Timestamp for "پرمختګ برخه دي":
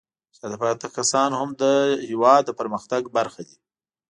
2.59-3.57